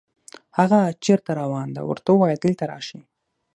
[0.57, 2.99] هاغه چېرته روان ده، ورته ووایه دلته راشي